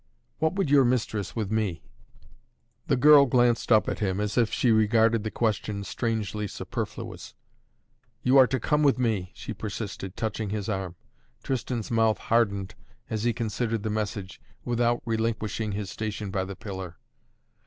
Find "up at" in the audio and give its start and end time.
3.71-3.99